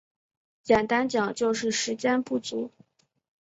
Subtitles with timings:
[0.63, 2.71] 简单讲就是时间不足